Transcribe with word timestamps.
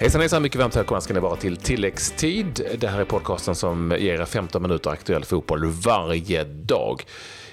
Hejsan 0.00 0.20
hejsan, 0.20 0.42
mycket 0.42 0.60
varmt 0.60 0.76
välkomna 0.76 1.00
ska 1.00 1.14
ni 1.14 1.20
vara 1.20 1.36
till 1.36 1.56
tilläggstid. 1.56 2.76
Det 2.78 2.88
här 2.88 3.00
är 3.00 3.04
podcasten 3.04 3.54
som 3.54 3.94
ger 3.98 4.20
er 4.20 4.24
15 4.24 4.62
minuter 4.62 4.90
aktuell 4.90 5.24
fotboll 5.24 5.64
varje 5.66 6.44
dag. 6.44 7.02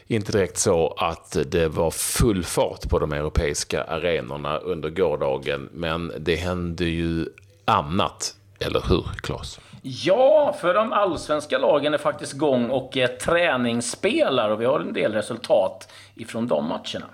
Inte 0.07 0.31
direkt 0.31 0.57
så 0.57 0.95
att 0.98 1.38
det 1.45 1.68
var 1.68 1.91
full 1.91 2.44
fart 2.44 2.89
på 2.89 2.99
de 2.99 3.13
europeiska 3.13 3.84
arenorna 3.84 4.57
under 4.57 4.89
gårdagen, 4.89 5.70
men 5.73 6.12
det 6.20 6.36
hände 6.36 6.86
ju 6.86 7.25
annat, 7.66 8.36
eller 8.59 8.84
hur 8.89 9.04
Claes? 9.18 9.59
Ja, 9.82 10.55
för 10.61 10.73
de 10.73 10.93
allsvenska 10.93 11.57
lagen 11.57 11.93
är 11.93 11.98
faktiskt 11.98 12.34
igång 12.34 12.70
och 12.70 12.98
träningsspelar 13.21 14.50
och 14.50 14.61
vi 14.61 14.66
har 14.66 14.79
en 14.79 14.93
del 14.93 15.14
resultat 15.14 15.91
ifrån 16.16 16.48
de 16.48 16.66
matcherna. 16.66 17.08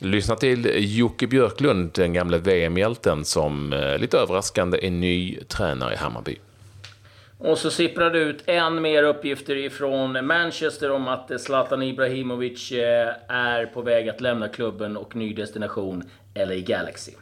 Lyssna 0.00 0.36
till 0.36 0.70
Jocke 0.98 1.26
Björklund, 1.26 1.90
den 1.92 2.12
gamle 2.12 2.38
VM-hjälten 2.38 3.24
som 3.24 3.72
eh, 3.72 3.98
lite 3.98 4.18
överraskande 4.18 4.86
är 4.86 4.90
ny 4.90 5.38
tränare 5.48 5.94
i 5.94 5.96
Hammarby. 5.96 6.38
Och 7.38 7.58
så 7.58 7.70
sipprar 7.70 8.10
det 8.10 8.18
ut 8.18 8.42
än 8.46 8.82
mer 8.82 9.02
uppgifter 9.02 9.56
ifrån 9.56 10.26
Manchester 10.26 10.90
om 10.90 11.08
att 11.08 11.40
Zlatan 11.40 11.82
Ibrahimovic 11.82 12.72
eh, 12.72 13.14
är 13.28 13.66
på 13.66 13.82
väg 13.82 14.08
att 14.08 14.20
lämna 14.20 14.48
klubben 14.48 14.96
och 14.96 15.16
ny 15.16 15.34
destination 15.34 16.02
LA 16.34 16.56
Galaxy. 16.56 17.12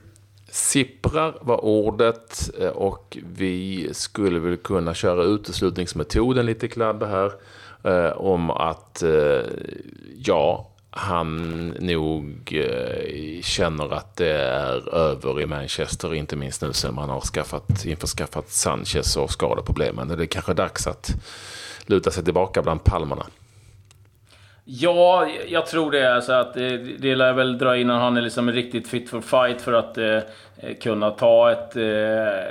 Sipprar 0.48 1.38
var 1.40 1.64
ordet 1.64 2.50
eh, 2.60 2.68
och 2.68 3.18
vi 3.36 3.88
skulle 3.92 4.38
väl 4.38 4.56
kunna 4.56 4.94
köra 4.94 5.22
uteslutningsmetoden 5.24 6.46
lite 6.46 6.68
klabb 6.68 7.02
här. 7.02 7.32
Om 8.16 8.50
att, 8.50 9.02
ja, 10.24 10.70
han 10.96 11.66
nog 11.80 12.52
eh, 12.52 13.42
känner 13.42 13.92
att 13.92 14.16
det 14.16 14.33
är 14.33 14.94
över 14.94 15.41
i 15.41 15.47
Manchester, 15.47 16.14
inte 16.14 16.36
minst 16.36 16.62
nu 16.62 16.72
sen 16.72 16.94
man 16.94 17.08
har 17.08 17.20
skaffat, 17.20 17.84
införskaffat 17.84 18.50
Sanchez 18.50 19.17
och 19.17 19.30
skadeproblemen. 19.30 20.08
Det 20.08 20.24
är 20.24 20.27
kanske 20.27 20.55
dags 20.55 20.86
att 20.86 21.14
luta 21.86 22.11
sig 22.11 22.24
tillbaka 22.24 22.62
bland 22.62 22.84
palmerna. 22.84 23.27
Ja, 24.69 25.28
jag 25.48 25.67
tror 25.67 25.91
det. 25.91 26.14
Alltså 26.14 26.33
att 26.33 26.55
det, 26.55 26.77
det 26.77 27.14
lär 27.14 27.33
väl 27.33 27.59
dra 27.59 27.77
innan 27.77 28.00
han 28.00 28.17
är 28.17 28.20
liksom 28.20 28.53
riktigt 28.53 28.89
fit 28.89 29.11
for 29.11 29.20
fight 29.20 29.61
för 29.61 29.73
att 29.73 29.98
eh, 29.98 30.19
kunna 30.81 31.11
ta 31.11 31.53
ett... 31.53 31.77
Eh, 31.77 31.83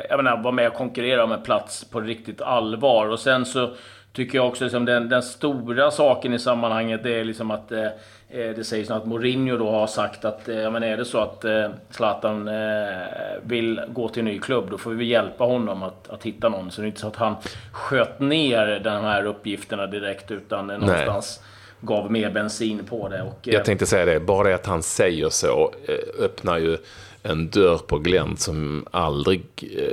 jag 0.10 0.18
menar, 0.18 0.44
vara 0.44 0.52
med 0.52 0.68
och 0.68 0.74
konkurrera 0.74 1.24
om 1.24 1.32
en 1.32 1.42
plats 1.42 1.86
på 1.86 2.02
riktigt 2.02 2.42
allvar. 2.42 3.08
Och 3.08 3.20
sen 3.20 3.46
så 3.46 3.70
tycker 4.14 4.38
jag 4.38 4.48
också 4.48 4.64
liksom 4.64 4.86
den, 4.86 5.10
den 5.10 5.24
stora 5.24 5.92
saken 5.92 6.34
i 6.34 6.40
sammanhanget 6.40 7.04
det 7.04 7.20
är 7.20 7.24
liksom 7.24 7.52
att 7.52 7.72
eh, 7.72 7.86
eh, 8.30 8.56
det 8.56 8.64
sägs 8.64 8.92
att 8.92 9.06
Mourinho 9.06 9.58
då 9.58 9.72
har 9.72 9.88
sagt 9.88 10.26
att 10.26 10.50
eh, 10.50 10.72
men 10.72 10.84
är 10.84 10.98
det 10.98 11.06
så 11.06 11.20
att 11.20 11.46
eh, 11.46 11.70
Zlatan 11.90 12.48
eh, 12.48 12.98
vill 13.44 13.82
gå 13.88 14.10
till 14.10 14.20
en 14.20 14.26
ny 14.26 14.40
klubb 14.40 14.68
då 14.72 14.78
får 14.78 14.92
vi 14.92 15.06
hjälpa 15.06 15.44
honom 15.44 15.84
att, 15.84 16.10
att 16.10 16.24
hitta 16.24 16.50
någon. 16.50 16.72
Så 16.72 16.82
det 16.82 16.86
är 16.86 16.88
inte 16.88 17.00
så 17.00 17.08
att 17.08 17.16
han 17.16 17.36
sköt 17.72 18.20
ner 18.20 18.80
de 18.84 19.04
här 19.04 19.26
uppgifterna 19.26 19.88
direkt 19.88 20.32
utan 20.32 20.70
eh, 20.70 20.78
någonstans 20.78 21.42
gav 21.86 22.12
mer 22.12 22.30
bensin 22.30 22.86
på 22.86 23.10
det. 23.10 23.22
Och, 23.22 23.40
jag 23.42 23.66
tänkte 23.66 23.86
säga 23.86 24.06
det, 24.06 24.20
bara 24.20 24.48
det 24.48 24.56
att 24.56 24.66
han 24.66 24.84
säger 24.84 25.30
så 25.30 25.74
öppnar 26.20 26.58
ju 26.58 26.78
en 27.24 27.50
dörr 27.50 27.78
på 27.78 28.00
glänt 28.00 28.40
som 28.40 28.86
aldrig 28.92 29.44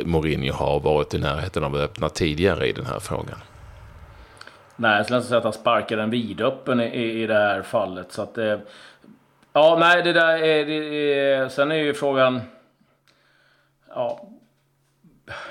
Mourinho 0.04 0.52
har 0.52 0.80
varit 0.80 1.14
i 1.14 1.18
närheten 1.18 1.64
av 1.64 1.74
att 1.74 1.80
öppna 1.80 2.08
tidigare 2.08 2.68
i 2.68 2.72
den 2.72 2.86
här 2.86 2.98
frågan. 2.98 3.38
Nej, 4.76 4.96
jag 4.96 5.04
skulle 5.04 5.16
inte 5.16 5.28
säga 5.28 5.38
att 5.38 5.44
han 5.44 5.52
sparkar 5.52 5.96
den 5.96 6.10
vidöppen 6.10 6.80
i, 6.80 7.22
i 7.22 7.26
det 7.26 7.34
här 7.34 7.62
fallet. 7.62 8.12
Så 8.12 8.22
att, 8.22 8.38
eh, 8.38 8.58
ja, 9.52 9.76
nej, 9.80 10.02
det 10.02 10.12
där 10.12 10.36
är... 10.36 10.64
Det, 10.66 10.74
är 11.14 11.48
sen 11.48 11.70
är 11.70 11.76
ju 11.76 11.94
frågan... 11.94 12.40
Ja... 13.88 14.28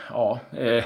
Ja... 0.09 0.39
Eh, 0.57 0.83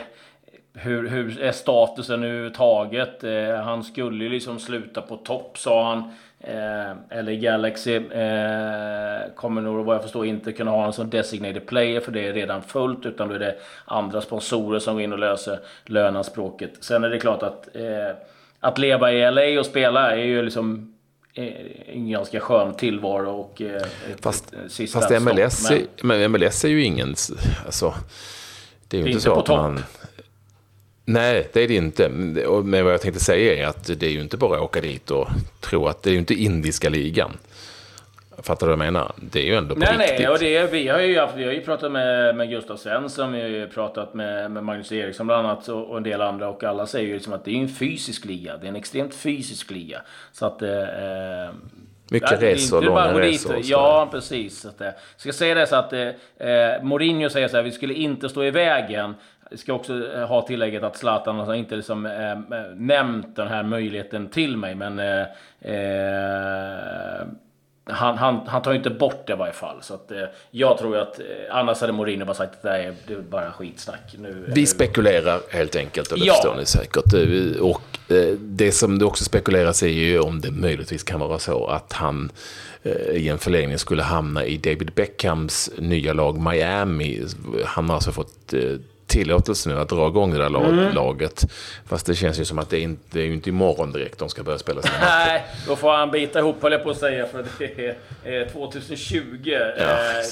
hur, 0.75 1.07
hur 1.07 1.41
är 1.41 1.51
statusen 1.51 2.23
överhuvudtaget? 2.23 3.23
Eh, 3.23 3.55
han 3.55 3.83
skulle 3.83 4.23
ju 4.23 4.29
liksom 4.29 4.59
sluta 4.59 5.01
på 5.01 5.17
topp, 5.17 5.57
sa 5.57 5.89
han. 5.89 6.03
Eh, 6.39 7.17
eller 7.19 7.33
Galaxy 7.33 7.95
eh, 7.95 9.35
kommer 9.35 9.61
nog 9.61 9.85
vad 9.85 9.95
jag 9.95 10.03
förstår 10.03 10.25
inte 10.25 10.51
kunna 10.51 10.71
ha 10.71 10.85
en 10.85 10.93
som 10.93 11.09
designated 11.09 11.67
player 11.67 11.99
för 11.99 12.11
det 12.11 12.27
är 12.27 12.33
redan 12.33 12.61
fullt 12.61 13.05
utan 13.05 13.27
då 13.27 13.35
är 13.35 13.39
det 13.39 13.55
andra 13.85 14.21
sponsorer 14.21 14.79
som 14.79 14.93
går 14.93 15.03
in 15.03 15.13
och 15.13 15.19
löser 15.19 15.59
lönanspråket. 15.85 16.71
Sen 16.79 17.03
är 17.03 17.09
det 17.09 17.19
klart 17.19 17.43
att 17.43 17.75
eh, 17.75 18.15
att 18.59 18.77
leva 18.77 19.11
i 19.11 19.31
LA 19.31 19.59
och 19.59 19.65
spela 19.65 20.11
är 20.11 20.23
ju 20.23 20.41
liksom 20.41 20.95
eh, 21.33 21.53
en 21.85 22.09
ganska 22.09 22.39
skön 22.39 22.73
tillvaro 22.73 23.29
och 23.29 23.61
eh, 23.61 23.81
fast, 24.21 24.53
sista 24.67 25.01
fast 25.01 25.21
MLS, 25.21 25.53
stopp, 25.53 25.79
men... 26.01 26.19
men 26.19 26.31
MLS 26.31 26.65
är 26.65 26.69
ju 26.69 26.83
ingen... 26.83 27.15
Alltså, 27.65 27.93
det 28.87 28.97
är 28.97 28.99
ju 28.99 29.03
det 29.03 29.09
inte 29.09 29.21
så 29.21 29.39
att 29.39 29.47
man... 29.47 29.83
Nej, 31.05 31.49
det 31.53 31.63
är 31.63 31.67
det 31.67 31.75
inte. 31.75 32.09
Men 32.09 32.83
vad 32.83 32.93
jag 32.93 33.01
tänkte 33.01 33.19
säga 33.19 33.63
är 33.63 33.67
att 33.67 33.99
det 33.99 34.05
är 34.05 34.11
ju 34.11 34.21
inte 34.21 34.37
bara 34.37 34.57
att 34.57 34.63
åka 34.63 34.81
dit 34.81 35.11
och 35.11 35.27
tro 35.59 35.87
att 35.87 36.03
det 36.03 36.09
är 36.09 36.11
ju 36.11 36.19
inte 36.19 36.33
indiska 36.33 36.89
ligan. 36.89 37.37
Fattar 38.37 38.67
du 38.67 38.75
vad 38.75 38.85
jag 38.85 38.93
menar? 38.93 39.11
Det 39.15 39.39
är 39.39 39.43
ju 39.43 39.55
ändå 39.55 39.73
på 39.73 39.79
nej, 39.79 39.97
riktigt. 39.97 40.19
Nej, 40.19 40.29
och 40.29 40.39
det, 40.39 40.71
vi, 40.71 40.87
har 40.87 40.99
ju 40.99 41.19
haft, 41.19 41.35
vi 41.35 41.43
har 41.43 41.51
ju 41.51 41.61
pratat 41.61 41.91
med, 41.91 42.35
med 42.35 42.49
Gustav 42.49 42.77
Svensson, 42.77 43.31
vi 43.31 43.41
har 43.41 43.47
ju 43.47 43.67
pratat 43.67 44.13
med, 44.13 44.51
med 44.51 44.63
Magnus 44.63 44.91
Eriksson 44.91 45.27
bland 45.27 45.47
annat 45.47 45.67
och, 45.67 45.89
och 45.89 45.97
en 45.97 46.03
del 46.03 46.21
andra 46.21 46.49
och 46.49 46.63
alla 46.63 46.85
säger 46.85 47.07
ju 47.07 47.13
liksom 47.13 47.33
att 47.33 47.45
det 47.45 47.51
är 47.51 47.55
en 47.55 47.69
fysisk 47.69 48.25
liga. 48.25 48.57
Det 48.57 48.67
är 48.67 48.69
en 48.69 48.75
extremt 48.75 49.15
fysisk 49.15 49.71
liga. 49.71 50.01
Så 50.31 50.45
att... 50.45 50.61
Eh, 50.61 50.69
mycket 52.09 52.41
resor, 52.41 52.81
långa 52.81 53.19
resor. 53.19 53.55
Ja, 53.63 54.07
precis. 54.11 54.61
Så 54.61 54.69
att, 54.69 54.81
eh, 54.81 54.89
ska 55.17 55.33
säga 55.33 55.55
det 55.55 55.67
så 55.67 55.75
att 55.75 55.93
eh, 55.93 56.49
eh, 56.49 56.83
Mourinho 56.83 57.29
säger 57.29 57.47
så 57.47 57.55
här, 57.55 57.63
vi 57.63 57.71
skulle 57.71 57.93
inte 57.93 58.29
stå 58.29 58.43
i 58.43 58.51
vägen. 58.51 59.15
Jag 59.49 59.59
ska 59.59 59.73
också 59.73 60.13
eh, 60.13 60.27
ha 60.27 60.41
tillägget 60.41 60.83
att 60.83 60.97
Zlatan 60.97 61.39
har 61.39 61.53
inte 61.53 61.75
liksom, 61.75 62.05
eh, 62.05 62.37
nämnt 62.75 63.35
den 63.35 63.47
här 63.47 63.63
möjligheten 63.63 64.27
till 64.29 64.57
mig, 64.57 64.75
men 64.75 64.99
eh, 64.99 65.25
han, 67.87 68.17
han, 68.17 68.47
han 68.47 68.61
tar 68.61 68.71
ju 68.71 68.77
inte 68.77 68.89
bort 68.89 69.27
det 69.27 69.33
i 69.33 69.35
varje 69.35 69.53
fall. 69.53 69.77
Så 69.81 69.93
att, 69.93 70.11
eh, 70.11 70.23
jag 70.51 70.77
tror 70.77 70.97
att 70.97 71.19
eh, 71.19 71.25
annars 71.51 71.81
hade 71.81 71.93
Mourinho 71.93 72.25
bara 72.25 72.33
sagt 72.33 72.53
att 72.53 72.61
det 72.61 72.69
är, 72.69 72.95
det 73.07 73.13
är 73.13 73.17
bara 73.17 73.51
skitsnack. 73.51 74.15
Nu, 74.17 74.45
Vi 74.55 74.65
spekulerar 74.65 75.39
helt 75.49 75.75
enkelt 75.75 76.11
och 76.11 76.19
det 76.19 76.25
ja. 76.25 76.33
förstår 76.33 76.55
ni 76.55 76.65
säkert. 76.65 77.13
Eh, 77.13 77.61
och 77.61 78.13
eh, 78.15 78.33
det 78.39 78.71
som 78.71 78.99
det 78.99 79.05
också 79.05 79.23
spekuleras 79.23 79.83
är 79.83 79.87
ju 79.87 80.19
om 80.19 80.41
det 80.41 80.51
möjligtvis 80.51 81.03
kan 81.03 81.19
vara 81.19 81.39
så 81.39 81.67
att 81.67 81.93
han 81.93 82.31
eh, 82.83 82.91
i 82.91 83.29
en 83.29 83.37
förlängning 83.37 83.77
skulle 83.77 84.03
hamna 84.03 84.45
i 84.45 84.57
David 84.57 84.91
Beckhams 84.95 85.71
nya 85.77 86.13
lag 86.13 86.39
Miami. 86.39 87.23
Han 87.65 87.89
har 87.89 87.95
alltså 87.95 88.11
fått 88.11 88.53
eh, 88.53 88.61
tillåtelse 89.15 89.69
nu 89.69 89.79
att 89.79 89.89
dra 89.89 90.07
igång 90.07 90.31
det 90.31 90.37
där 90.37 90.49
lag, 90.49 90.65
mm. 90.65 90.93
laget. 90.93 91.41
Fast 91.85 92.05
det 92.05 92.15
känns 92.15 92.39
ju 92.39 92.45
som 92.45 92.59
att 92.59 92.69
det, 92.69 92.79
inte, 92.79 93.03
det 93.11 93.19
är 93.19 93.25
ju 93.25 93.33
inte 93.33 93.49
imorgon 93.49 93.91
direkt 93.91 94.19
de 94.19 94.29
ska 94.29 94.43
börja 94.43 94.57
spela 94.57 94.81
sina 94.81 94.93
matcher. 94.93 95.25
Nej, 95.27 95.45
då 95.67 95.75
får 95.75 95.91
han 95.91 96.11
bita 96.11 96.39
ihop 96.39 96.61
höll 96.61 96.71
jag 96.71 96.83
på 96.83 96.89
att 96.89 96.97
säga. 96.97 97.27
För 97.27 97.45
det 97.59 97.95
är 98.23 98.49
2020 98.49 99.39
ja, 99.45 99.61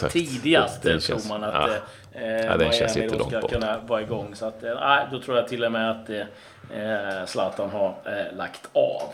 eh, 0.01 0.09
tidigast 0.09 0.81
tror 0.81 0.99
känns, 0.99 1.29
man 1.29 1.43
att 1.43 1.53
ja. 1.53 2.21
Eh, 2.21 2.45
ja, 2.45 2.57
den 2.57 2.71
känns 2.71 2.95
lite 2.95 3.17
långt 3.17 3.29
ska 3.29 3.41
bort. 3.41 3.51
kunna 3.51 3.79
vara 3.87 4.01
igång. 4.01 4.35
Så 4.35 4.45
att, 4.45 4.63
eh, 4.63 4.99
då 5.11 5.21
tror 5.21 5.37
jag 5.37 5.47
till 5.47 5.63
och 5.63 5.71
med 5.71 5.91
att 5.91 6.09
eh, 6.09 7.25
Zlatan 7.25 7.69
har 7.69 7.95
eh, 8.05 8.37
lagt 8.37 8.69
av. 8.73 9.13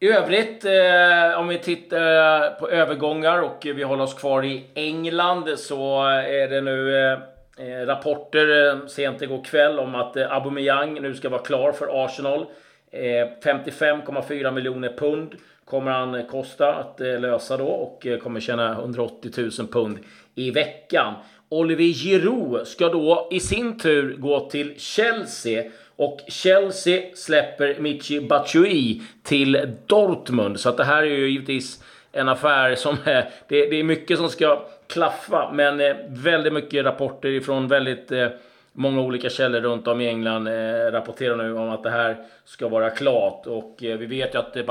I 0.00 0.08
övrigt, 0.08 0.64
eh, 0.64 1.40
om 1.40 1.48
vi 1.48 1.58
tittar 1.58 2.50
på 2.50 2.70
övergångar 2.70 3.42
och 3.42 3.58
vi 3.62 3.82
håller 3.82 4.04
oss 4.04 4.14
kvar 4.14 4.44
i 4.44 4.66
England 4.74 5.58
så 5.58 6.04
är 6.08 6.48
det 6.48 6.60
nu 6.60 7.16
eh, 7.60 7.86
rapporter 7.86 8.68
eh, 8.68 8.86
sent 8.86 9.22
igår 9.22 9.44
kväll 9.44 9.78
om 9.78 9.94
att 9.94 10.16
eh, 10.16 10.32
Aubameyang 10.32 11.02
nu 11.02 11.14
ska 11.14 11.28
vara 11.28 11.42
klar 11.42 11.72
för 11.72 12.04
Arsenal. 12.04 12.46
Eh, 12.90 13.26
55,4 13.44 14.50
miljoner 14.50 14.92
pund 14.98 15.34
kommer 15.64 15.90
han 15.90 16.14
eh, 16.14 16.26
kosta 16.26 16.74
att 16.74 17.00
eh, 17.00 17.20
lösa 17.20 17.56
då 17.56 17.66
och 17.66 18.06
kommer 18.22 18.40
tjäna 18.40 18.72
180 18.72 19.30
000 19.36 19.68
pund 19.68 19.98
i 20.34 20.50
veckan. 20.50 21.14
Olivier 21.48 21.94
Giroud 21.94 22.66
ska 22.66 22.88
då 22.88 23.28
i 23.30 23.40
sin 23.40 23.78
tur 23.78 24.16
gå 24.16 24.50
till 24.50 24.74
Chelsea 24.80 25.64
och 25.96 26.20
Chelsea 26.28 27.02
släpper 27.14 27.76
Michi 27.78 28.20
Batshuayi 28.20 29.02
till 29.22 29.76
Dortmund. 29.86 30.60
Så 30.60 30.68
att 30.68 30.76
det 30.76 30.84
här 30.84 31.02
är 31.02 31.06
ju 31.06 31.28
givetvis 31.30 31.84
en 32.12 32.28
affär 32.28 32.74
som 32.74 32.96
är... 33.04 33.30
Det, 33.48 33.70
det 33.70 33.76
är 33.76 33.84
mycket 33.84 34.18
som 34.18 34.28
ska 34.28 34.66
klaffa. 34.90 35.50
Men 35.52 35.80
eh, 35.80 35.96
väldigt 36.08 36.52
mycket 36.52 36.84
rapporter 36.84 37.28
ifrån 37.28 37.68
väldigt 37.68 38.12
eh, 38.12 38.28
många 38.72 39.00
olika 39.00 39.28
källor 39.28 39.60
runt 39.60 39.88
om 39.88 40.00
i 40.00 40.08
England 40.08 40.46
eh, 40.46 40.92
rapporterar 40.92 41.36
nu 41.36 41.58
om 41.58 41.70
att 41.70 41.82
det 41.82 41.90
här 41.90 42.16
ska 42.44 42.68
vara 42.68 42.90
klart. 42.90 43.46
Och 43.46 43.84
eh, 43.84 43.98
vi 43.98 44.06
vet 44.06 44.34
ju 44.34 44.38
att 44.38 44.56
eh, 44.56 44.64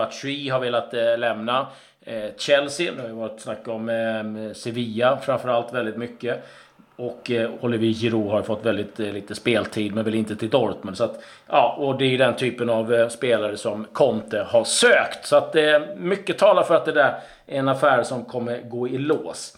har 0.51 0.59
velat 0.59 0.93
eh, 0.93 1.17
lämna 1.17 1.67
eh, 2.05 2.29
Chelsea. 2.37 2.91
Det 2.95 3.01
har 3.01 3.09
ju 3.09 3.15
varit 3.15 3.39
snack 3.39 3.67
om 3.67 3.89
eh, 3.89 4.53
Sevilla 4.53 5.17
framförallt 5.17 5.73
väldigt 5.73 5.97
mycket. 5.97 6.45
Och 6.95 7.31
eh, 7.31 7.49
Olivier 7.61 7.93
Giroud 7.93 8.31
har 8.31 8.41
fått 8.41 8.65
väldigt 8.65 8.99
eh, 8.99 9.13
lite 9.13 9.35
speltid, 9.35 9.95
men 9.95 10.05
väl 10.05 10.15
inte 10.15 10.35
till 10.35 10.49
Dortmund. 10.49 10.97
Så 10.97 11.03
att, 11.03 11.23
ja, 11.47 11.75
och 11.79 11.97
det 11.97 12.05
är 12.05 12.17
den 12.17 12.35
typen 12.35 12.69
av 12.69 12.93
eh, 12.93 13.07
spelare 13.07 13.57
som 13.57 13.85
Conte 13.93 14.39
har 14.39 14.63
sökt. 14.63 15.25
Så 15.25 15.35
att 15.35 15.55
eh, 15.55 15.79
mycket 15.95 16.37
talar 16.37 16.63
för 16.63 16.75
att 16.75 16.85
det 16.85 16.91
där 16.91 17.19
är 17.47 17.59
en 17.59 17.67
affär 17.67 18.03
som 18.03 18.25
kommer 18.25 18.61
gå 18.61 18.87
i 18.87 18.97
lås. 18.97 19.57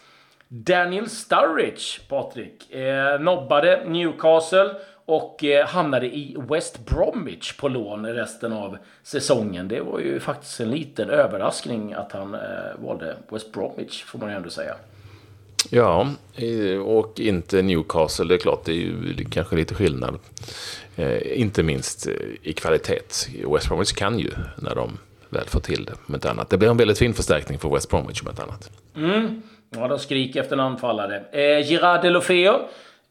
Daniel 0.54 1.10
Sturridge, 1.10 2.00
Patrik, 2.10 2.72
eh, 2.72 3.20
nobbade 3.20 3.84
Newcastle 3.88 4.76
och 5.06 5.44
eh, 5.44 5.68
hamnade 5.68 6.06
i 6.06 6.38
West 6.50 6.86
Bromwich 6.86 7.58
på 7.58 7.68
lån 7.68 8.06
resten 8.06 8.54
av 8.54 8.78
säsongen. 9.04 9.68
Det 9.68 9.82
var 9.82 10.00
ju 10.00 10.20
faktiskt 10.20 10.60
en 10.60 10.72
liten 10.72 11.10
överraskning 11.10 11.94
att 11.94 12.12
han 12.12 12.34
eh, 12.34 12.40
valde 12.80 13.16
West 13.30 13.54
Bromwich, 13.54 14.04
får 14.04 14.20
man 14.20 14.30
ju 14.30 14.36
ändå 14.36 14.50
säga. 14.50 14.76
Ja, 15.70 16.08
och 16.86 17.20
inte 17.20 17.62
Newcastle. 17.62 18.26
Det 18.26 18.36
är 18.36 18.40
klart, 18.40 18.66
det 18.66 18.72
är 18.72 18.76
ju 18.76 19.26
kanske 19.32 19.56
lite 19.56 19.76
skillnad. 19.76 20.20
Eh, 20.96 21.40
inte 21.42 21.64
minst 21.64 22.08
i 22.44 22.54
kvalitet. 22.54 23.02
West 23.54 23.68
Bromwich 23.68 23.92
kan 23.92 24.20
ju 24.20 24.32
när 24.58 24.76
de 24.76 24.98
väl 25.30 25.48
får 25.48 25.60
till 25.60 25.86
det, 25.86 25.94
om 26.08 26.16
inte 26.16 26.32
annat. 26.32 26.50
Det 26.50 26.58
blir 26.58 26.70
en 26.70 26.78
väldigt 26.78 26.98
fin 26.98 27.14
förstärkning 27.14 27.60
för 27.60 27.70
West 27.70 27.90
Bromwich, 27.90 28.22
om 28.22 28.30
inte 28.30 28.44
annat. 28.44 28.70
Mm. 28.96 29.42
Ja, 29.76 29.88
de 29.88 30.00
skriker 30.00 30.42
efter 30.42 30.56
en 30.56 30.60
anfallare. 30.60 31.24
Eh, 31.32 31.72
Gerard 31.72 32.02
Delofeo, 32.02 32.60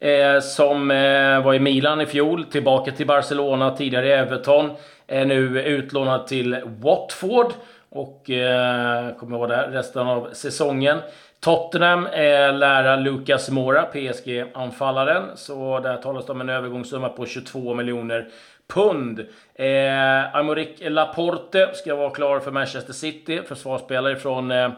eh, 0.01 0.41
som 0.41 0.91
eh, 0.91 1.45
var 1.45 1.55
i 1.55 1.59
Milan 1.59 2.01
i 2.01 2.07
fjol, 2.07 2.45
tillbaka 2.45 2.93
till 2.93 3.07
Barcelona, 3.07 3.77
tidigare 3.77 4.09
i 4.09 4.12
Everton, 4.12 4.71
är 5.07 5.25
nu 5.25 5.62
utlånad 5.62 6.27
till 6.27 6.57
Watford 6.65 7.53
och 7.89 8.31
eh, 8.31 9.15
kommer 9.17 9.39
vara 9.39 9.49
där 9.49 9.69
resten 9.71 10.07
av 10.07 10.29
säsongen. 10.33 10.99
Tottenham 11.41 12.09
är 12.12 12.53
lära 12.53 12.97
Lucas 12.97 13.51
Mora, 13.51 13.83
PSG-anfallaren. 13.83 15.23
Så 15.35 15.81
där 15.81 15.97
talas 15.97 16.27
det 16.27 16.33
om 16.33 16.41
en 16.41 16.49
övergångssumma 16.49 17.09
på 17.09 17.27
22 17.27 17.75
miljoner 17.75 18.29
pund. 18.69 19.21
Eh, 19.55 20.37
Amorik 20.37 20.77
Laporte 20.81 21.71
ska 21.75 21.95
vara 21.95 22.11
klar 22.11 22.41
för 22.41 22.51
Manchester 22.51 22.93
City. 22.93 23.41
Försvarsspelare 23.47 24.17
från 24.17 24.51
eh, 24.51 24.71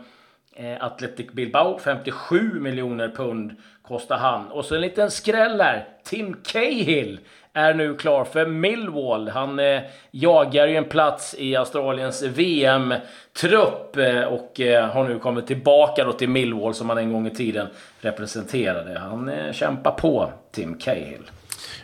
eh, 0.52 0.84
Athletic 0.84 1.32
Bilbao. 1.32 1.78
57 1.78 2.60
miljoner 2.60 3.08
pund 3.08 3.56
kostar 3.82 4.16
han. 4.16 4.46
Och 4.48 4.64
så 4.64 4.74
en 4.74 4.80
liten 4.80 5.10
skräll 5.10 5.60
här. 5.60 5.88
Tim 6.04 6.36
Cahill 6.44 7.20
är 7.52 7.74
nu 7.74 7.94
klar 7.94 8.24
för 8.24 8.46
Millwall. 8.46 9.28
Han 9.28 9.58
eh, 9.58 9.82
jagar 10.10 10.66
ju 10.66 10.76
en 10.76 10.84
plats 10.84 11.34
i 11.38 11.56
Australiens 11.56 12.22
VM-trupp 12.22 13.96
eh, 13.96 14.22
och 14.22 14.60
eh, 14.60 14.88
har 14.88 15.08
nu 15.08 15.18
kommit 15.18 15.46
tillbaka 15.46 16.04
då 16.04 16.12
till 16.12 16.28
Millwall 16.28 16.74
som 16.74 16.88
han 16.88 16.98
en 16.98 17.12
gång 17.12 17.26
i 17.26 17.30
tiden 17.30 17.66
representerade. 18.00 18.98
Han 18.98 19.28
eh, 19.28 19.52
kämpar 19.52 19.90
på, 19.90 20.32
Tim 20.50 20.78
Cahill. 20.78 21.30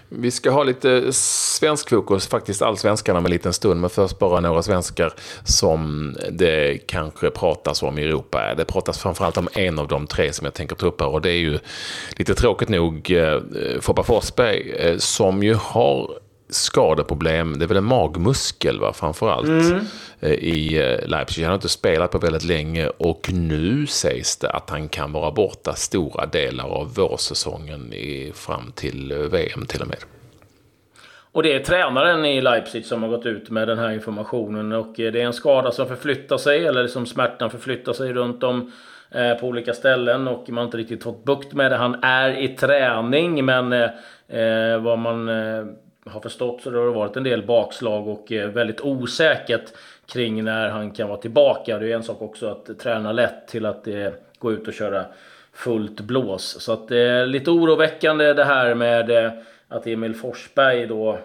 Vi 0.09 0.31
ska 0.31 0.51
ha 0.51 0.63
lite 0.63 1.13
svensk 1.13 1.91
fokus, 1.91 2.27
faktiskt 2.27 2.63
allsvenskarna 2.63 3.19
om 3.19 3.25
en 3.25 3.31
liten 3.31 3.53
stund, 3.53 3.81
men 3.81 3.91
först 3.91 4.19
bara 4.19 4.41
några 4.41 4.63
svenskar 4.63 5.13
som 5.45 6.15
det 6.31 6.79
kanske 6.87 7.31
pratas 7.31 7.83
om 7.83 7.99
i 7.99 8.03
Europa. 8.03 8.55
Det 8.55 8.65
pratas 8.65 8.99
framförallt 8.99 9.37
om 9.37 9.49
en 9.53 9.79
av 9.79 9.89
de 9.89 10.07
tre 10.07 10.33
som 10.33 10.45
jag 10.45 10.55
tänker 10.55 10.77
ta 10.77 10.87
upp 10.87 11.01
här 11.01 11.09
och 11.09 11.23
det 11.23 11.31
är 11.31 11.39
ju 11.39 11.59
lite 12.17 12.35
tråkigt 12.35 12.69
nog 12.69 13.11
eh, 13.11 13.41
Foppa 13.81 14.03
Forsberg 14.03 14.71
eh, 14.71 14.97
som 14.99 15.43
ju 15.43 15.55
har 15.55 16.19
skadeproblem. 16.49 17.59
Det 17.59 17.65
är 17.65 17.67
väl 17.67 17.77
en 17.77 17.85
magmuskel 17.85 18.81
va, 18.81 18.93
framförallt 18.93 19.49
mm. 19.49 19.81
Eh, 20.21 20.33
i 20.33 20.79
eh, 20.79 21.09
Leipzig. 21.09 21.43
Han 21.43 21.51
har 21.51 21.55
inte 21.55 21.69
spelat 21.69 22.11
på 22.11 22.19
väldigt 22.19 22.45
länge 22.45 22.89
och 22.89 23.31
nu 23.33 23.87
sägs 23.87 24.37
det 24.37 24.51
att 24.51 24.71
han 24.71 24.89
kan 24.89 25.13
vara 25.13 25.31
borta 25.31 25.75
stora 25.75 26.27
delar 26.27 26.69
av 26.69 26.95
vårsäsongen 26.95 27.93
i, 27.93 28.33
fram 28.35 28.73
till 28.75 29.13
eh, 29.13 29.19
VM 29.19 29.67
till 29.67 29.83
och 29.83 29.89
med. 29.89 29.99
Och 31.33 31.43
det 31.43 31.53
är 31.53 31.61
tränaren 31.61 32.25
i 32.25 32.41
Leipzig 32.41 32.87
som 32.87 33.03
har 33.03 33.11
gått 33.11 33.27
ut 33.27 33.51
med 33.51 33.69
den 33.69 33.79
här 33.79 33.91
informationen 33.91 34.73
och 34.73 34.95
det 34.97 35.07
är 35.07 35.17
en 35.17 35.33
skada 35.33 35.73
som 35.73 35.87
förflyttar 35.87 36.37
sig 36.37 36.67
eller 36.67 36.87
som 36.87 37.07
smärtan 37.07 37.51
förflyttar 37.51 37.93
sig 37.93 38.13
runt 38.13 38.43
om 38.43 38.73
på 39.41 39.47
olika 39.47 39.75
ställen 39.75 40.29
och 40.29 40.45
man 40.49 40.57
har 40.57 40.65
inte 40.65 40.77
riktigt 40.77 41.03
fått 41.03 41.25
bukt 41.25 41.53
med 41.53 41.73
det. 41.73 41.77
Han 41.77 42.03
är 42.03 42.43
i 42.43 42.49
träning 42.49 43.45
men 43.45 43.73
eh, 44.29 44.79
vad 44.81 44.99
man 44.99 45.29
eh, 45.29 45.65
har 46.09 46.21
förstått 46.21 46.63
så 46.63 46.71
det 46.71 46.79
har 46.79 46.87
det 46.87 46.93
varit 46.93 47.17
en 47.17 47.23
del 47.23 47.47
bakslag 47.47 48.09
och 48.09 48.33
eh, 48.33 48.49
väldigt 48.49 48.81
osäkert 48.81 49.73
kring 50.07 50.45
när 50.45 50.69
han 50.69 50.91
kan 50.91 51.09
vara 51.09 51.21
tillbaka. 51.21 51.79
Det 51.79 51.93
är 51.93 51.97
en 51.97 52.03
sak 52.03 52.23
också 52.23 52.47
att 52.47 52.79
träna 52.79 53.13
lätt 53.13 53.49
till 53.49 53.67
att 53.67 53.87
eh, 53.87 54.09
gå 54.39 54.53
ut 54.53 54.69
och 54.69 54.75
köra 54.75 55.05
fullt 55.53 56.01
blås. 56.01 56.61
Så 56.61 56.73
att 56.73 56.89
det 56.89 56.99
är 56.99 57.27
lite 57.27 57.51
oroväckande 57.51 58.33
det 58.33 58.45
här 58.45 58.75
med 58.75 59.33
att 59.69 59.87
Emil 59.87 60.15
Forsberg 60.15 60.87
då 60.87 61.19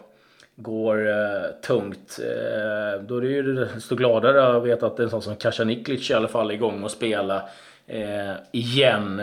går 0.55 1.09
eh, 1.09 1.51
tungt. 1.61 2.19
Eh, 2.19 3.01
då 3.01 3.17
är 3.17 3.21
det 3.21 3.27
ju 3.27 3.55
desto 3.55 3.95
gladare 3.95 4.57
att 4.57 4.63
veta 4.63 4.87
att 4.87 4.99
en 4.99 5.09
sån 5.09 5.21
som 5.21 5.35
Kasaniklic 5.35 6.09
i 6.09 6.13
alla 6.13 6.27
fall 6.27 6.49
är 6.49 6.53
igång 6.53 6.83
och 6.83 6.91
spela 6.91 7.49
eh, 7.87 8.33
igen. 8.51 9.21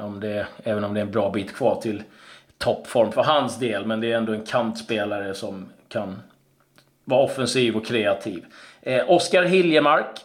om 0.00 0.20
det, 0.20 0.46
även 0.64 0.84
om 0.84 0.94
det 0.94 1.00
är 1.00 1.04
en 1.04 1.10
bra 1.10 1.30
bit 1.30 1.54
kvar 1.54 1.80
till 1.80 2.02
toppform 2.62 3.12
för 3.12 3.22
hans 3.22 3.58
del. 3.58 3.86
Men 3.86 4.00
det 4.00 4.12
är 4.12 4.16
ändå 4.16 4.32
en 4.32 4.44
kantspelare 4.44 5.34
som 5.34 5.68
kan 5.88 6.22
vara 7.04 7.22
offensiv 7.22 7.76
och 7.76 7.86
kreativ. 7.86 8.44
Eh, 8.82 9.10
Oskar 9.10 9.44
Hiljemark 9.44 10.20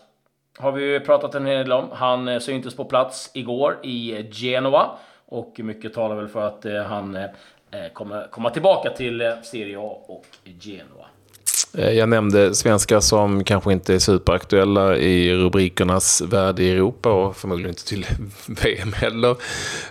har 0.57 0.71
vi 0.71 0.99
pratat 0.99 1.35
en 1.35 1.45
hel 1.45 1.57
del 1.57 1.71
om. 1.71 1.89
Han 1.91 2.27
eh, 2.27 2.39
syntes 2.39 2.75
på 2.75 2.85
plats 2.85 3.31
igår 3.33 3.77
i 3.83 4.19
eh, 4.19 4.25
Genoa. 4.31 4.91
Och 5.25 5.59
mycket 5.59 5.93
talar 5.93 6.15
väl 6.15 6.27
för 6.27 6.47
att 6.47 6.65
eh, 6.65 6.83
han 6.83 7.15
eh, 7.15 7.23
eh 7.71 7.91
kommer 7.93 8.27
komma 8.27 8.49
tillbaka 8.49 8.89
till 8.89 9.21
eh, 9.21 9.41
Serie 9.43 9.79
A 9.79 10.01
och 10.07 10.25
Genoa. 10.43 11.05
Eh, 11.77 11.91
jag 11.91 12.09
nämnde 12.09 12.55
svenskar 12.55 12.99
som 12.99 13.43
kanske 13.43 13.73
inte 13.73 13.93
är 13.93 13.99
superaktuella 13.99 14.97
i 14.97 15.33
rubrikernas 15.33 16.21
värld 16.21 16.59
i 16.59 16.71
Europa 16.71 17.11
och 17.11 17.37
förmodligen 17.37 17.69
inte 17.71 17.85
till 17.85 18.05
VM 18.47 18.93
heller. 18.93 19.35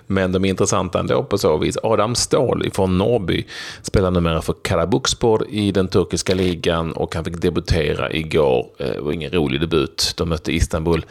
Men 0.07 0.33
de 0.33 0.45
är 0.45 0.49
intressanta 0.49 1.01
ändå 1.01 1.23
på 1.23 1.39
så 1.39 1.57
vis. 1.57 1.79
Adam 1.83 2.15
Ståhl 2.15 2.71
från 2.75 2.99
Norrby 2.99 3.47
spelar 3.83 4.11
numera 4.11 4.43
för 4.43 4.55
Karabukspor 4.63 5.47
i 5.51 5.73
den 5.73 5.89
turkiska 5.89 6.35
ligan 6.35 6.93
och 6.93 7.15
han 7.15 7.25
fick 7.25 7.37
debutera 7.37 8.13
igår. 8.13 8.67
Eh, 8.79 8.87
Det 8.87 9.01
var 9.01 9.13
ingen 9.13 9.31
rolig 9.31 9.61
debut. 9.61 10.15
De 10.17 10.29
mötte 10.29 10.53
Istanbul 10.53 11.05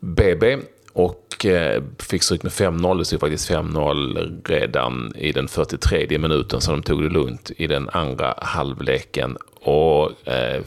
BB 0.00 0.58
och 0.94 1.46
eh, 1.46 1.82
fick 1.98 2.22
stryk 2.22 2.42
med 2.42 2.52
5-0. 2.52 2.98
Det 2.98 3.04
stod 3.04 3.20
faktiskt 3.20 3.50
5-0 3.50 4.42
redan 4.44 5.12
i 5.16 5.32
den 5.32 5.48
43 5.48 6.18
minuten 6.18 6.60
så 6.60 6.70
de 6.70 6.82
tog 6.82 7.02
det 7.02 7.08
lugnt 7.08 7.50
i 7.56 7.66
den 7.66 7.88
andra 7.92 8.34
halvleken. 8.38 9.36
Och 9.60 10.28
eh, 10.28 10.54
eh 10.54 10.62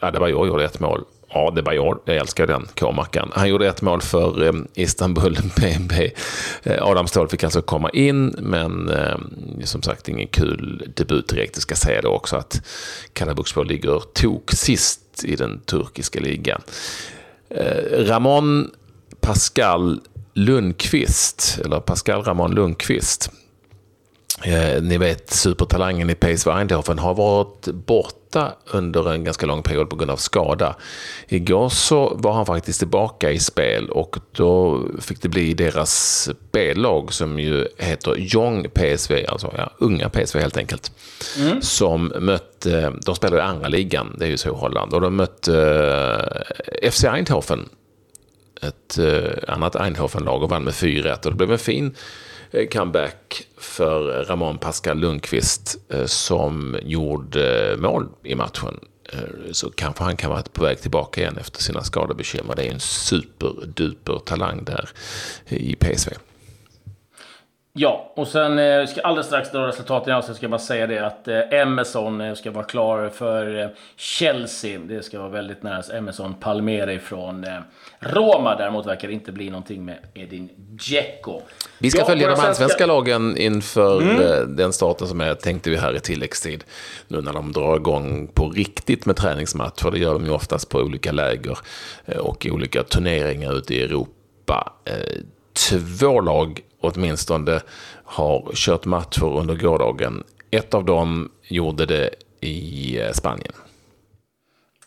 Adebayor 0.00 0.46
gjorde 0.46 0.64
ett 0.64 0.80
mål. 0.80 1.04
Ja, 1.30 1.48
Adebayor, 1.48 2.00
jag 2.04 2.16
älskar 2.16 2.46
den 2.46 2.66
K-mackan. 2.78 3.32
Han 3.34 3.48
gjorde 3.48 3.68
ett 3.68 3.82
mål 3.82 4.00
för 4.02 4.44
eh, 4.44 4.52
Istanbul 4.74 5.38
BB. 5.56 6.10
Eh, 6.62 6.82
Adam 6.82 7.06
Ståhl 7.06 7.28
fick 7.28 7.44
alltså 7.44 7.62
komma 7.62 7.90
in, 7.90 8.34
men 8.38 8.88
eh, 8.88 9.16
som 9.64 9.82
sagt 9.82 10.08
ingen 10.08 10.28
kul 10.28 10.92
debut 10.96 11.28
direkt. 11.28 11.56
Jag 11.56 11.62
ska 11.62 11.74
säga 11.74 12.02
då 12.02 12.08
också 12.08 12.36
att 12.36 12.62
Karabukspor 13.12 13.64
ligger 13.64 14.02
tok 14.14 14.50
sist 14.50 15.24
i 15.24 15.36
den 15.36 15.60
turkiska 15.60 16.20
ligan. 16.20 16.60
Eh, 17.50 18.04
Ramon 18.06 18.70
Pascal 19.28 20.00
Lundqvist, 20.34 21.58
eller 21.64 21.80
Pascal 21.80 22.22
Ramon 22.22 22.54
Lundqvist, 22.54 23.30
eh, 24.44 24.82
ni 24.82 24.98
vet 24.98 25.30
supertalangen 25.30 26.10
i 26.10 26.14
PSV 26.14 26.50
Eindhoven 26.50 26.98
har 26.98 27.14
varit 27.14 27.66
borta 27.66 28.52
under 28.66 29.12
en 29.12 29.24
ganska 29.24 29.46
lång 29.46 29.62
period 29.62 29.90
på 29.90 29.96
grund 29.96 30.10
av 30.10 30.16
skada. 30.16 30.76
Igår 31.28 31.68
så 31.68 32.14
var 32.14 32.32
han 32.32 32.46
faktiskt 32.46 32.78
tillbaka 32.78 33.30
i 33.30 33.38
spel 33.38 33.90
och 33.90 34.16
då 34.32 34.82
fick 35.00 35.22
det 35.22 35.28
bli 35.28 35.54
deras 35.54 36.30
B-lag 36.52 37.12
som 37.12 37.38
ju 37.38 37.68
heter 37.78 38.18
Young 38.18 38.66
PSV, 38.70 39.26
alltså 39.28 39.54
ja, 39.56 39.70
unga 39.78 40.08
PSV 40.08 40.40
helt 40.40 40.56
enkelt. 40.56 40.92
Mm. 41.38 41.62
Som 41.62 42.12
mötte, 42.20 42.92
de 43.06 43.14
spelar 43.14 43.38
i 43.38 43.40
andra 43.40 43.68
ligan, 43.68 44.16
det 44.18 44.24
är 44.24 44.30
ju 44.30 44.36
så 44.36 44.48
i 44.48 44.52
Holland, 44.52 44.94
och 44.94 45.00
de 45.00 45.16
mötte 45.16 45.54
eh, 46.82 46.90
FC 46.90 47.04
Eindhoven 47.04 47.68
ett 48.62 48.98
eh, 48.98 49.54
annat 49.54 49.76
Eindhoven-lag 49.76 50.42
och 50.42 50.50
vann 50.50 50.64
med 50.64 50.74
4-1. 50.74 51.24
Och 51.24 51.30
det 51.30 51.36
blev 51.36 51.52
en 51.52 51.58
fin 51.58 51.94
eh, 52.50 52.68
comeback 52.68 53.46
för 53.58 54.24
Ramon 54.24 54.58
Pascal 54.58 54.98
Lundqvist 54.98 55.76
eh, 55.88 56.04
som 56.04 56.78
gjorde 56.82 57.70
eh, 57.72 57.76
mål 57.76 58.08
i 58.22 58.34
matchen. 58.34 58.80
Så 59.52 59.70
kanske 59.70 60.04
han 60.04 60.16
kan 60.16 60.30
vara 60.30 60.42
på 60.42 60.62
väg 60.62 60.80
tillbaka 60.80 61.20
igen 61.20 61.36
efter 61.38 61.62
sina 61.62 61.84
skadebekymmer. 61.84 62.56
Det 62.56 62.66
är 62.66 62.72
en 62.72 62.80
superduper 62.80 64.18
talang 64.18 64.64
där 64.64 64.88
i 65.48 65.76
PSV. 65.76 66.12
Ja, 67.80 68.12
och 68.16 68.28
sen 68.28 68.58
eh, 68.58 68.86
ska 68.86 69.00
alldeles 69.00 69.26
strax 69.26 69.50
dra 69.50 69.66
resultaten 69.66 70.14
av, 70.14 70.22
så 70.22 70.34
ska 70.34 70.44
jag 70.44 70.50
bara 70.50 70.58
säga 70.58 70.86
det 70.86 70.98
att 70.98 71.28
eh, 71.28 71.40
Emerson 71.50 72.20
eh, 72.20 72.34
ska 72.34 72.50
vara 72.50 72.64
klar 72.64 73.08
för 73.08 73.62
eh, 73.62 73.68
Chelsea. 73.96 74.78
Det 74.78 75.02
ska 75.02 75.18
vara 75.18 75.28
väldigt 75.28 75.62
nära. 75.62 75.96
Emerson 75.96 76.34
Palmeri 76.34 76.98
från 76.98 77.44
eh, 77.44 77.58
Roma. 78.00 78.56
Däremot 78.56 78.86
verkar 78.86 79.08
det 79.08 79.14
inte 79.14 79.32
bli 79.32 79.50
någonting 79.50 79.84
med 79.84 79.96
Edin 80.14 80.50
Dzeko. 80.56 81.40
Vi 81.78 81.90
ska 81.90 82.00
ja, 82.00 82.06
följa 82.06 82.26
de 82.26 82.32
allsvenska 82.32 82.54
svenska... 82.54 82.86
lagen 82.86 83.36
inför 83.36 84.02
mm. 84.02 84.20
Eh, 84.20 84.40
den 84.40 84.72
starten 84.72 85.08
som 85.08 85.20
är, 85.20 85.34
tänkte 85.34 85.70
vi 85.70 85.76
här 85.76 85.96
i 85.96 86.00
tilläggstid. 86.00 86.64
Nu 87.08 87.22
när 87.22 87.32
de 87.32 87.52
drar 87.52 87.76
igång 87.76 88.26
på 88.34 88.48
riktigt 88.48 89.06
med 89.06 89.16
träningsmatcher. 89.16 89.90
Det 89.90 89.98
gör 89.98 90.12
de 90.12 90.24
ju 90.24 90.30
oftast 90.30 90.68
på 90.68 90.78
olika 90.78 91.12
läger 91.12 91.58
och 92.18 92.46
olika 92.50 92.82
turneringar 92.82 93.56
ute 93.56 93.74
i 93.74 93.82
Europa 93.82 94.72
två 95.68 96.20
lag 96.20 96.60
åtminstone 96.80 97.60
har 98.04 98.50
kört 98.54 98.84
matcher 98.84 99.38
under 99.38 99.54
gårdagen. 99.54 100.24
Ett 100.50 100.74
av 100.74 100.84
dem 100.84 101.30
gjorde 101.42 101.86
det 101.86 102.10
i 102.40 103.00
eh, 103.00 103.12
Spanien. 103.12 103.52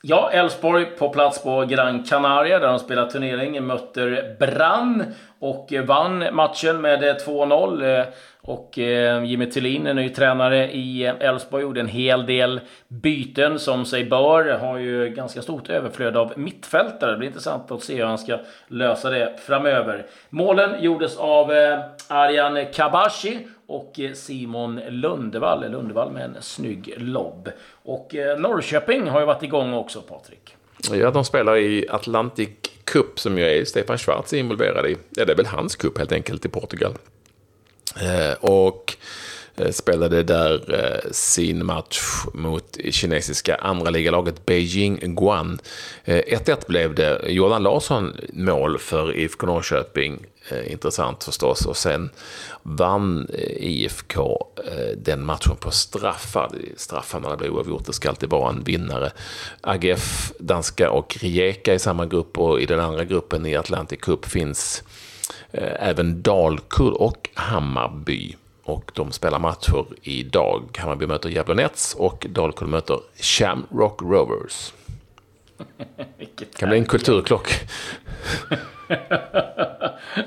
Ja, 0.03 0.29
Elfsborg 0.31 0.85
på 0.85 1.09
plats 1.09 1.43
på 1.43 1.65
Gran 1.65 2.03
Canaria 2.03 2.59
där 2.59 2.67
de 2.67 2.79
spelar 2.79 3.09
turnering 3.09 3.63
möter 3.63 4.35
Brann 4.39 5.03
och 5.41 5.73
eh, 5.73 5.83
vann 5.83 6.35
matchen 6.35 6.81
med 6.81 7.03
eh, 7.03 7.15
2-0. 7.15 7.99
Eh, 7.99 8.05
och 8.43 8.77
Jimmy 9.25 9.45
Tillin, 9.51 9.83
ny 9.83 10.09
tränare 10.09 10.71
i 10.71 11.05
Elfsborg, 11.05 11.63
gjorde 11.63 11.79
en 11.79 11.87
hel 11.87 12.25
del 12.25 12.59
byten 12.87 13.59
som 13.59 13.85
sig 13.85 14.03
bör. 14.03 14.57
Har 14.57 14.77
ju 14.77 15.09
ganska 15.09 15.41
stort 15.41 15.69
överflöd 15.69 16.17
av 16.17 16.33
mittfältare. 16.35 17.11
Det 17.11 17.17
blir 17.17 17.27
intressant 17.27 17.71
att 17.71 17.83
se 17.83 17.95
hur 17.95 18.05
han 18.05 18.17
ska 18.17 18.39
lösa 18.67 19.09
det 19.09 19.35
framöver. 19.45 20.05
Målen 20.29 20.83
gjordes 20.83 21.17
av 21.17 21.51
Arjan 22.07 22.65
Kabashi 22.73 23.47
och 23.67 23.99
Simon 24.13 24.81
Lundevall. 24.89 25.71
Lundevall 25.71 26.11
med 26.11 26.23
en 26.23 26.35
snygg 26.39 26.93
lobb. 26.97 27.49
Och 27.83 28.15
Norrköping 28.37 29.07
har 29.07 29.19
ju 29.19 29.25
varit 29.25 29.43
igång 29.43 29.73
också, 29.73 30.01
Patrik. 30.01 30.55
Ja, 30.91 31.11
de 31.11 31.25
spelar 31.25 31.57
i 31.57 31.89
Atlantic 31.89 32.49
kupp 32.91 33.19
som 33.19 33.37
ju 33.37 33.43
är 33.43 33.65
Stefan 33.65 33.97
Schwarz 33.97 34.33
involverad 34.33 34.85
i. 34.85 34.97
Ja, 35.09 35.25
det 35.25 35.31
är 35.31 35.37
väl 35.37 35.45
hans 35.45 35.75
kupp 35.75 35.97
helt 35.97 36.11
enkelt 36.11 36.45
i 36.45 36.49
Portugal. 36.49 36.93
Eh, 38.01 38.33
och 38.33 38.97
Eh, 39.55 39.71
spelade 39.71 40.23
där 40.23 40.73
eh, 40.73 41.11
sin 41.11 41.65
match 41.65 42.01
mot 42.33 42.77
kinesiska 42.91 43.55
andra 43.55 43.89
ligalaget 43.89 44.45
Beijing 44.45 45.15
Guan. 45.15 45.59
Eh, 46.03 46.15
1-1 46.15 46.67
blev 46.67 46.95
det. 46.95 47.21
Jordan 47.27 47.63
Larsson 47.63 48.15
mål 48.33 48.79
för 48.79 49.17
IFK 49.17 49.47
Norrköping. 49.47 50.25
Intressant 50.67 51.23
förstås. 51.23 51.65
Och 51.65 51.77
sen 51.77 52.09
vann 52.63 53.27
IFK 53.57 54.47
den 54.97 55.25
matchen 55.25 55.55
på 55.59 55.71
straffar. 55.71 56.51
Straffarna 56.77 57.37
blir 57.37 57.49
oavgjort. 57.49 57.85
Det 57.85 57.93
ska 57.93 58.09
alltid 58.09 58.29
vara 58.29 58.49
en 58.49 58.63
vinnare. 58.63 59.11
AGF, 59.61 60.31
danska 60.39 60.91
och 60.91 61.17
Rijeka 61.21 61.73
i 61.73 61.79
samma 61.79 62.05
grupp 62.05 62.37
och 62.37 62.61
i 62.61 62.65
den 62.65 62.79
andra 62.79 63.03
gruppen 63.03 63.45
i 63.45 63.55
Atlantic 63.55 63.99
Cup 63.99 64.25
finns 64.25 64.83
även 65.79 66.21
Dalkurd 66.21 66.93
och 66.93 67.29
Hammarby. 67.33 68.35
Och 68.63 68.91
de 68.95 69.11
spelar 69.11 69.39
matcher 69.39 69.85
idag. 70.01 70.77
Hammarby 70.77 71.07
möter 71.07 71.29
Gävle 71.29 71.53
Nets 71.53 71.95
och 71.95 72.25
Dalkurd 72.29 72.67
möter 72.67 72.99
Shamrock 73.21 74.01
Rovers. 74.01 74.73
Det 76.17 76.57
kan 76.57 76.69
bli 76.69 76.77
en 76.77 76.85
kulturklock. 76.85 77.51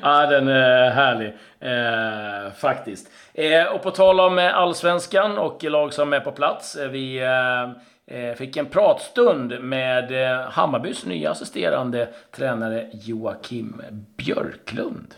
ja, 0.03 0.27
den 0.27 0.49
är 0.49 0.91
härlig. 0.91 1.35
Eh, 1.61 2.53
faktiskt. 2.53 3.11
Eh, 3.35 3.65
och 3.65 3.83
på 3.83 3.91
tal 3.91 4.21
om 4.21 4.39
allsvenskan 4.39 5.39
och 5.39 5.65
lag 5.65 5.93
som 5.93 6.13
är 6.13 6.21
på 6.21 6.33
plats. 6.33 6.77
Eh, 6.77 6.89
vi 6.89 7.19
eh, 7.19 7.83
Eh, 8.07 8.35
fick 8.35 8.57
en 8.57 8.67
pratstund 8.67 9.61
med 9.61 10.23
eh, 10.23 10.51
Hammarbys 10.51 11.07
nya 11.07 11.31
assisterande 11.31 12.09
tränare 12.31 12.91
Joakim 12.93 13.83
Björklund. 14.17 15.15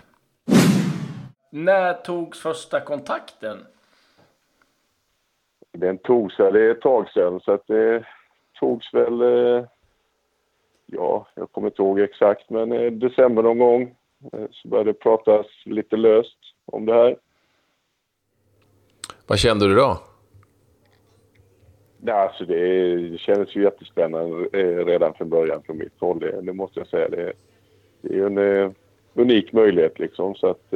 När 1.56 1.94
togs 1.94 2.42
första 2.42 2.80
kontakten? 2.80 3.66
Den 5.72 5.98
togs, 5.98 6.34
ja, 6.38 6.50
det 6.50 6.64
är 6.64 6.70
ett 6.70 6.80
tag 6.80 7.10
sedan, 7.10 7.40
så 7.40 7.52
att 7.52 7.66
det 7.66 8.04
togs 8.60 8.94
väl... 8.94 9.22
Eh, 9.22 9.64
ja, 10.86 11.26
jag 11.34 11.52
kommer 11.52 11.68
inte 11.68 11.82
ihåg 11.82 12.00
exakt, 12.00 12.50
men 12.50 12.98
december 12.98 13.42
någon 13.42 13.58
gång 13.58 13.94
så 14.50 14.68
började 14.68 14.90
det 14.90 14.98
pratas 14.98 15.46
lite 15.64 15.96
löst 15.96 16.38
om 16.64 16.86
det 16.86 16.94
här. 16.94 17.16
Vad 19.26 19.38
kände 19.38 19.68
du 19.68 19.74
då? 19.74 19.98
Ja, 22.00 22.14
alltså 22.14 22.44
det, 22.44 23.20
kändes 23.20 23.56
ju 23.56 23.62
jättespännande 23.62 24.48
eh, 24.52 24.84
redan 24.84 25.14
från 25.14 25.30
början 25.30 25.62
från 25.62 25.78
mitt 25.78 26.00
håll. 26.00 26.18
Det, 26.20 26.40
det 26.40 26.52
måste 26.52 26.80
jag 26.80 26.88
säga. 26.88 27.08
Det, 27.08 27.32
det 28.00 28.18
är 28.18 28.26
en 28.26 28.38
uh, 28.38 28.70
unik 29.14 29.52
möjlighet 29.52 29.98
liksom. 29.98 30.34
Så 30.34 30.46
att 30.46 30.72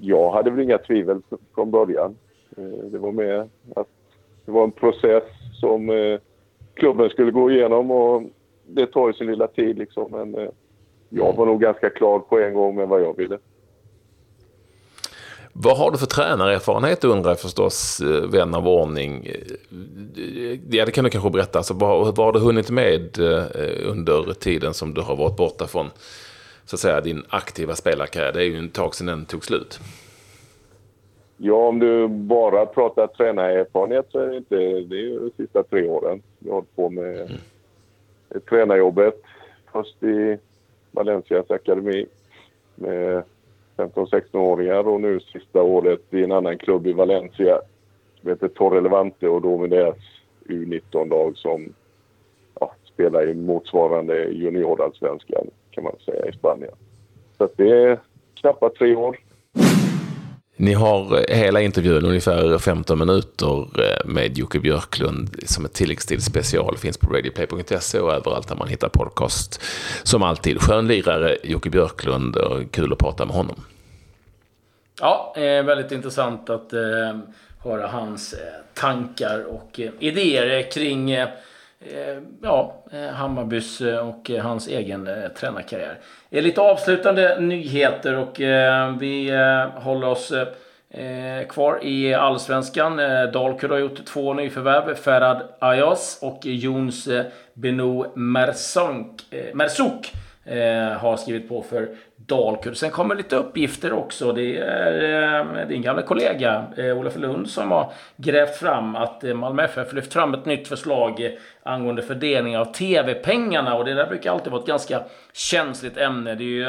jag 0.00 0.30
hade 0.30 0.50
väl 0.50 0.60
inga 0.60 0.78
tvivel 0.78 1.20
från 1.54 1.70
början. 1.70 2.16
Eh, 2.56 2.64
det 2.64 2.98
var 2.98 3.12
med 3.12 3.40
att 3.76 3.88
det 4.44 4.52
var 4.52 4.64
en 4.64 4.72
process 4.72 5.24
som 5.60 5.90
eh, 5.90 6.20
klubben 6.74 7.10
skulle 7.10 7.30
gå 7.30 7.50
igenom 7.50 7.90
och 7.90 8.22
det 8.66 8.86
tar 8.86 9.06
ju 9.08 9.12
sin 9.12 9.26
lilla 9.26 9.46
tid 9.46 9.78
liksom. 9.78 10.10
Men 10.10 10.34
eh, 10.34 10.50
jag 11.08 11.36
var 11.36 11.46
nog 11.46 11.60
ganska 11.60 11.90
klar 11.90 12.18
på 12.18 12.38
en 12.38 12.54
gång 12.54 12.76
med 12.76 12.88
vad 12.88 13.02
jag 13.02 13.16
ville. 13.16 13.38
Vad 15.52 15.78
har 15.78 15.90
du 15.90 15.98
för 15.98 16.06
tränarerfarenhet 16.06 17.04
undrar 17.04 17.30
jag 17.30 17.40
förstås, 17.40 18.00
vän 18.32 18.54
av 18.54 18.68
ordning. 18.68 19.26
Ja, 20.70 20.86
det 20.86 20.92
kan 20.92 21.04
du 21.04 21.10
kanske 21.10 21.30
berätta. 21.30 21.58
Alltså, 21.58 21.74
vad, 21.74 22.16
vad 22.16 22.26
har 22.26 22.32
du 22.32 22.38
hunnit 22.38 22.70
med 22.70 23.18
under 23.84 24.32
tiden 24.32 24.74
som 24.74 24.94
du 24.94 25.00
har 25.00 25.16
varit 25.16 25.36
borta 25.36 25.66
från 25.66 25.90
så 26.68 26.76
att 26.76 26.80
säga, 26.80 27.00
din 27.00 27.22
aktiva 27.28 27.74
spelarkarriär? 27.74 28.32
Det 28.32 28.42
är 28.42 28.46
ju 28.46 28.58
en 28.58 28.68
tag 28.68 28.94
sedan 28.94 29.06
den 29.06 29.24
tog 29.24 29.44
slut. 29.44 29.80
Ja, 31.36 31.68
om 31.68 31.78
du 31.78 32.08
bara 32.08 32.66
pratar 32.66 33.06
tränarerfarenhet 33.06 34.06
så 34.12 34.18
är 34.18 34.26
det 34.26 34.36
inte... 34.36 34.56
Det 34.56 34.96
är 34.96 35.02
ju 35.02 35.18
de 35.18 35.30
sista 35.42 35.62
tre 35.62 35.88
åren. 35.88 36.22
Jag 36.38 36.50
har 36.50 36.54
hållit 36.54 36.76
på 36.76 36.90
med 36.90 37.20
mm. 37.20 38.40
tränarjobbet. 38.48 39.22
Först 39.72 40.02
i 40.02 40.38
Valencias 40.90 41.50
akademi 41.50 42.06
med 42.74 43.22
15-16-åringar 43.76 44.88
och 44.88 45.00
nu 45.00 45.20
sista 45.20 45.62
året 45.62 46.14
i 46.14 46.24
en 46.24 46.32
annan 46.32 46.58
klubb 46.58 46.86
i 46.86 46.92
Valencia 46.92 47.60
som 48.20 48.30
heter 48.30 48.48
Torre 48.48 48.80
Levante 48.80 49.28
och 49.28 49.42
då 49.42 49.58
med 49.58 49.70
deras 49.70 49.96
U19-lag 50.44 51.36
som 51.36 51.74
ja, 52.60 52.72
spelar 52.84 53.28
i 53.28 53.34
motsvarande 53.34 54.24
juniorallsvenskan 54.24 55.50
kan 55.78 55.84
man 55.84 55.98
säga 56.04 56.26
i 56.26 56.32
Spanien. 56.32 56.74
Så 57.38 57.48
det 57.56 57.70
är 57.70 57.98
knappt 58.40 58.78
tre 58.78 58.94
år. 58.94 59.16
Ni 60.56 60.72
har 60.72 61.32
hela 61.34 61.60
intervjun, 61.60 62.04
ungefär 62.04 62.58
15 62.58 62.98
minuter 62.98 63.80
eh, 63.80 64.06
med 64.06 64.38
Jocke 64.38 64.60
Björklund 64.60 65.36
som 65.46 65.64
ett 65.64 65.72
tilläggstid 65.72 66.22
special. 66.22 66.76
Finns 66.76 66.98
på 66.98 67.14
radioplay.se 67.14 68.00
och 68.00 68.12
överallt 68.12 68.48
där 68.48 68.56
man 68.56 68.68
hittar 68.68 68.88
podcast. 68.88 69.62
Som 70.02 70.22
alltid, 70.22 70.60
skönlirare 70.60 71.36
Jocke 71.42 71.70
Björklund 71.70 72.36
och 72.36 72.70
kul 72.70 72.92
att 72.92 72.98
prata 72.98 73.24
med 73.24 73.34
honom. 73.34 73.56
Ja, 75.00 75.34
eh, 75.36 75.64
väldigt 75.64 75.92
intressant 75.92 76.50
att 76.50 76.72
eh, 76.72 77.18
höra 77.64 77.86
hans 77.86 78.32
eh, 78.32 78.38
tankar 78.74 79.44
och 79.44 79.80
eh, 79.80 79.90
idéer 79.98 80.70
kring 80.70 81.10
eh, 81.10 81.28
Eh, 81.80 82.22
ja, 82.42 82.84
eh, 82.92 83.14
Hammarbys 83.14 83.80
eh, 83.80 84.08
och 84.08 84.30
hans 84.30 84.68
egen 84.68 85.08
tränarkarriär. 85.36 85.98
Lite 86.30 86.60
avslutande 86.60 87.40
nyheter 87.40 88.14
och 88.14 88.40
vi 89.00 89.30
håller 89.74 90.06
oss 90.06 90.32
kvar 91.48 91.78
i 91.82 92.14
Allsvenskan. 92.14 92.96
Dalkurd 93.32 93.70
har 93.70 93.78
gjort 93.78 94.04
två 94.04 94.34
nyförvärv. 94.34 94.94
Ferhad 94.94 95.42
Ayas 95.58 96.18
och 96.22 96.40
Jons 96.42 97.08
Benou 97.54 98.02
Beno 98.02 98.12
Mersouk 99.54 100.12
eh, 100.48 100.98
har 100.98 101.16
skrivit 101.16 101.48
på 101.48 101.62
för 101.62 101.88
Dalkurd. 102.16 102.76
Sen 102.76 102.90
kommer 102.90 103.14
lite 103.14 103.36
uppgifter 103.36 103.92
också. 103.92 104.32
Det 104.32 104.58
är 104.58 105.60
eh, 105.60 105.68
din 105.68 105.82
gamla 105.82 106.02
kollega 106.02 106.64
eh, 106.76 106.98
Olof 106.98 107.16
Lund 107.16 107.50
som 107.50 107.70
har 107.70 107.92
grävt 108.16 108.56
fram 108.56 108.96
att 108.96 109.24
eh, 109.24 109.34
Malmö 109.34 109.64
FF 109.64 109.92
lyft 109.92 110.12
fram 110.12 110.34
ett 110.34 110.46
nytt 110.46 110.68
förslag 110.68 111.24
eh, 111.24 111.30
angående 111.62 112.02
fördelning 112.02 112.58
av 112.58 112.64
TV-pengarna. 112.64 113.74
Och 113.74 113.84
det 113.84 113.94
där 113.94 114.06
brukar 114.06 114.32
alltid 114.32 114.52
vara 114.52 114.62
ett 114.62 114.68
ganska 114.68 115.02
känsligt 115.32 115.96
ämne. 115.96 116.34
Det 116.34 116.44
är 116.44 116.46
ju 116.46 116.68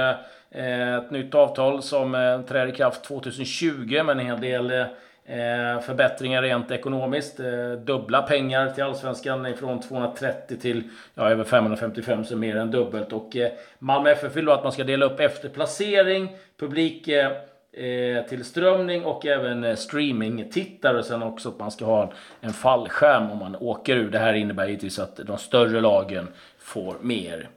eh, 0.52 0.96
ett 0.96 1.12
nytt 1.12 1.36
avtal 1.36 1.84
som 1.84 2.16
eh, 2.16 2.42
träder 2.42 2.68
i 2.68 2.76
kraft 2.76 3.04
2020 3.04 4.04
med 4.04 4.10
en 4.10 4.26
hel 4.26 4.42
del 4.42 4.72
Eh, 4.72 4.86
Eh, 5.30 5.80
förbättringar 5.80 6.42
rent 6.42 6.72
ekonomiskt. 6.72 7.40
Eh, 7.40 7.72
dubbla 7.72 8.22
pengar 8.22 8.70
till 8.70 8.84
Allsvenskan 8.84 9.58
från 9.58 9.82
230 9.82 10.58
till 10.58 10.84
ja, 11.16 11.30
över 11.30 11.44
555, 11.44 12.26
så 12.26 12.36
mer 12.36 12.56
än 12.56 12.72
dubbelt. 12.72 13.14
Och 13.14 13.36
eh, 13.36 13.52
Malmö 13.80 14.12
FF 14.12 14.36
vill 14.36 14.46
då 14.46 14.52
att 14.52 14.64
man 14.64 14.72
ska 14.72 14.84
dela 14.84 15.06
upp 15.06 15.20
efter 15.20 15.50
placering, 15.50 16.38
publik 16.60 17.08
eh, 17.08 17.32
eh 17.74 18.26
tillströmning 18.26 19.06
och 19.06 19.26
även 19.26 19.64
eh, 19.64 19.76
streamingtittare. 19.76 21.04
Sen 21.04 21.24
också 21.24 21.50
att 21.50 21.60
man 21.60 21.72
ska 21.72 21.86
ha 21.86 22.12
en 22.42 22.54
fallskärm 22.54 23.32
om 23.32 23.38
man 23.38 23.56
åker 23.56 23.96
ur. 23.96 24.12
Det 24.12 24.20
här 24.20 24.34
innebär 24.34 24.68
givetvis 24.68 25.00
att 25.00 25.16
de 25.16 25.38
större 25.38 25.82
lagen 25.82 26.28
får 26.60 26.96
mer 27.02 27.50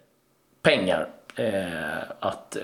pengar 0.63 1.09
eh, 1.37 2.01
att 2.21 2.57
eh, 2.57 2.63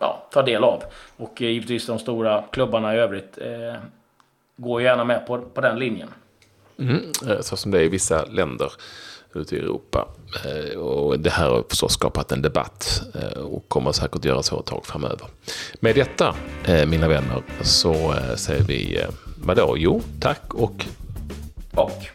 ja, 0.00 0.26
ta 0.32 0.42
del 0.42 0.64
av. 0.64 0.82
Och 1.16 1.40
givetvis 1.40 1.86
de 1.86 1.98
stora 1.98 2.44
klubbarna 2.50 2.94
i 2.94 2.98
övrigt 2.98 3.38
går 4.62 4.82
gärna 4.82 5.04
med 5.04 5.26
på, 5.26 5.38
på 5.38 5.60
den 5.60 5.78
linjen. 5.78 6.08
Mm, 6.78 7.00
så 7.40 7.56
som 7.56 7.70
det 7.70 7.78
är 7.78 7.82
i 7.82 7.88
vissa 7.88 8.24
länder. 8.24 8.72
ute 9.34 9.56
i 9.56 9.58
Europa. 9.58 10.08
Eh, 10.44 10.78
och 10.78 11.20
det 11.20 11.30
här 11.30 11.50
har 11.50 11.64
förstås 11.68 11.92
skapat 11.92 12.32
en 12.32 12.42
debatt 12.42 13.02
eh, 13.14 13.38
och 13.38 13.68
kommer 13.68 13.92
säkert 13.92 14.24
göra 14.24 14.42
så 14.42 14.60
ett 14.60 14.66
tag 14.66 14.86
framöver. 14.86 15.26
Med 15.80 15.94
detta, 15.94 16.34
eh, 16.64 16.86
mina 16.86 17.08
vänner, 17.08 17.42
så 17.60 18.14
säger 18.36 18.62
vi 18.62 19.04
vadå? 19.44 19.74
Jo, 19.78 20.02
tack 20.20 20.54
och... 20.54 20.86
Och. 21.74 22.08